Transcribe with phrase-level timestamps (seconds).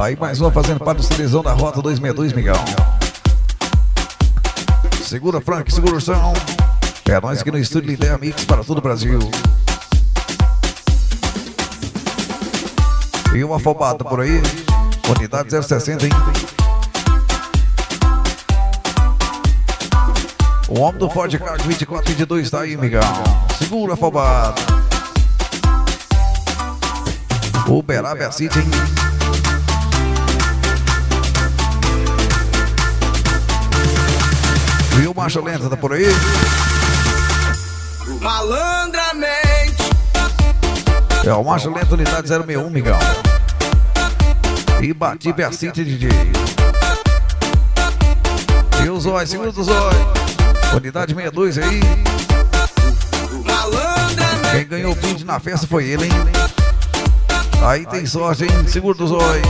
[0.00, 2.54] Aí mais uma fazendo parte do televisão da Rota 262, Miguel.
[5.02, 6.32] Segura, Frank, segura o som.
[7.08, 9.18] É nós aqui no estúdio Lidea Mix para todo o Brasil.
[13.34, 14.40] E uma afobada por aí.
[15.16, 16.12] Unidade 060, hein?
[20.68, 23.02] O homem do Ford Car 2422 tá aí, Miguel.
[23.58, 24.60] Segura, afobada.
[27.66, 29.07] Uberaba City, hein?
[35.28, 36.06] Marcha Lenta tá por aí?
[38.18, 39.76] Malandramente.
[41.22, 42.96] É o Marcha Lenta, unidade 061, Miguel.
[44.80, 46.08] E bati City DJ.
[48.82, 49.94] E o Zói, segura do Zói.
[50.74, 51.80] Unidade 62 aí.
[54.50, 56.12] Quem ganhou o brinde na festa foi ele, hein?
[57.66, 58.66] Aí tem sorte, hein?
[58.66, 59.42] Segura do Zói.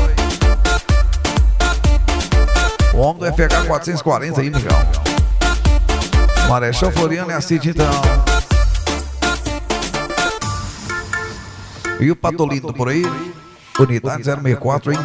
[2.92, 5.08] O homem do FH 440 aí, Miguel.
[6.49, 7.87] Marechal Floriano é a City, então.
[12.01, 13.03] E o Patolito por aí?
[13.79, 14.99] Unidade 064, hein?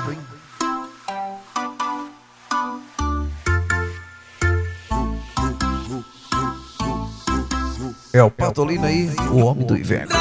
[8.14, 10.14] É o Patolino aí, o homem do inverno.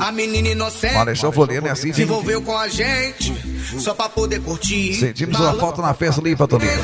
[0.00, 0.94] A menina inocente.
[0.94, 3.34] Marechal Floriano é assim, Se envolveu com a gente.
[3.80, 4.94] Só pra poder curtir.
[4.94, 6.82] Sentimos uma falta na festa ali, Patolino.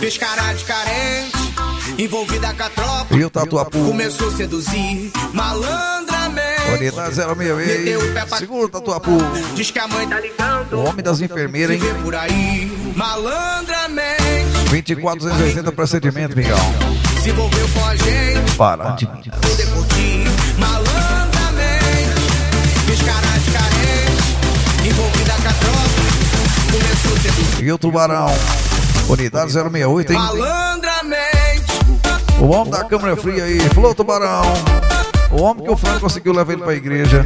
[0.00, 1.35] Fez cara de carente.
[1.98, 3.14] Envolvida com a tropa.
[3.14, 3.78] E o Tatuapu?
[3.86, 5.10] Começou a seduzir.
[5.32, 6.70] Malandramente.
[6.78, 8.38] Unidade 06.
[8.38, 9.18] Segura o Tatuapu.
[9.54, 10.74] Diz que a mãe tá ligando.
[10.74, 11.94] O homem das enfermeiras, hein?
[12.02, 12.92] por aí.
[12.94, 14.22] Malandramente.
[14.70, 16.56] 24,280 procedimento, Miguel.
[17.22, 18.52] Se envolveu com a gente.
[18.56, 19.26] Para de Minas.
[19.40, 20.24] poder curtir
[20.58, 22.20] malandramente.
[22.86, 26.72] Fiz cara de carente, envolvida com a tropa.
[26.72, 28.26] Começou a seduzir E o Tubarão?
[29.08, 30.18] Unidade 068, hein?
[30.18, 30.85] malandramente.
[32.40, 33.60] O homem da câmera fria aí.
[33.70, 34.42] Falou, Tubarão.
[35.30, 37.24] O homem que o Franco conseguiu levar ele pra igreja.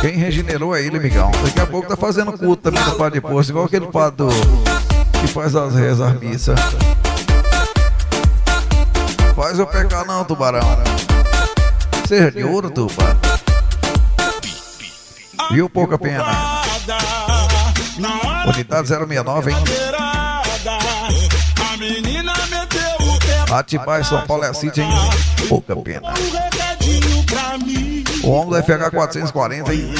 [0.00, 1.30] Quem regenerou é ele, Miguel.
[1.42, 4.26] Daqui a pouco tá fazendo culto também no padre posto, igual aquele padre
[5.20, 6.60] que faz as rezas, as missas.
[9.34, 10.60] Faz eu pecar não, tubarão.
[12.06, 13.18] Seja de ouro, tubarão.
[15.50, 16.24] O pouca pena?
[18.46, 19.56] Unidade 069, hein?
[23.50, 24.88] Atibaia, São Paulo é City, hein?
[25.48, 26.12] Pouca pena.
[28.22, 29.94] O homem do FH 440, hein?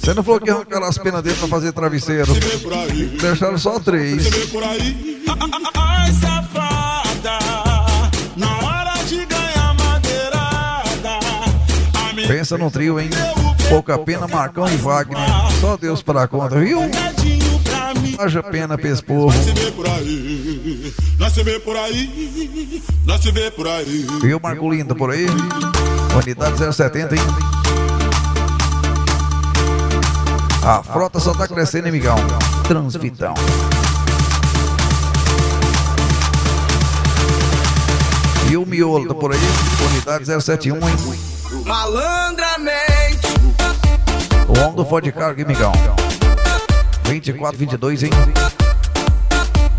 [0.00, 2.32] Você não falou que arrancaram as penas dele pra fazer travesseiro?
[3.20, 4.26] Deixaram só três.
[5.74, 7.38] Ai, safada,
[8.36, 11.18] na hora de ganhar madeirada.
[12.28, 13.10] Pensa no trio, hein?
[13.68, 15.18] Pouca pena, Marcão e Wagner.
[15.60, 16.80] Só Deus para conta, viu?
[18.18, 19.34] Haja pena pra esse povo.
[19.36, 24.06] Nós se vê por aí, nós se vê por aí, nós se vê por aí.
[24.24, 25.26] E o Marco Lindo por aí?
[26.22, 27.20] Unidade 070, hein?
[30.64, 32.16] A frota só tá crescendo, hein, migão?
[32.66, 33.34] Transvitão.
[38.50, 39.38] E o miolo tá por aí?
[39.90, 40.96] Unidade 071, hein?
[41.64, 43.26] Malandramente.
[44.48, 45.72] O homem do Ford Cargo, hein, migão?
[47.06, 48.10] 24, 22, hein?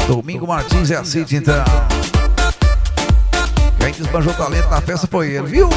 [0.08, 1.64] Domingo Martins é a City, então.
[3.80, 5.70] Quem desbanjou talento na festa foi ele, viu?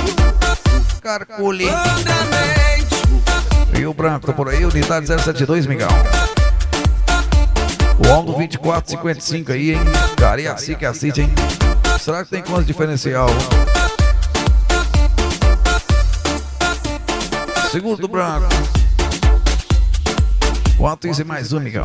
[1.02, 1.66] Carcule.
[3.78, 5.88] E o branco tá por aí, unidade 072, migão.
[7.98, 9.80] O homem do 2455 aí, hein?
[10.16, 11.34] Cariacica é a City, hein?
[12.00, 13.28] Será que tem quanto diferencial?
[17.70, 18.48] Segundo do branco.
[21.10, 21.84] Isso e mais um, migão?